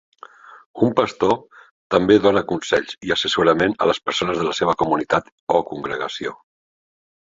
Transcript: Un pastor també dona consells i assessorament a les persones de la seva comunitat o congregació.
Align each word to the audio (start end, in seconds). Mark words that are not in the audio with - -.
Un 0.87 0.95
pastor 0.99 1.35
també 1.97 2.17
dona 2.25 2.43
consells 2.53 2.97
i 3.11 3.15
assessorament 3.19 3.79
a 3.87 3.91
les 3.93 4.03
persones 4.09 4.43
de 4.43 4.51
la 4.51 4.59
seva 4.65 4.79
comunitat 4.85 5.35
o 5.61 5.65
congregació. 5.73 6.39